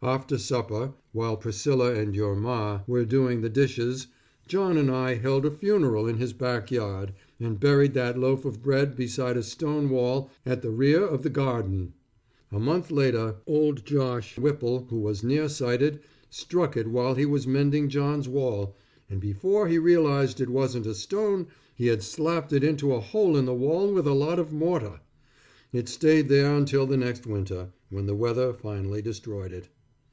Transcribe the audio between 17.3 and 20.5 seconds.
mending John's wall, and before he realized it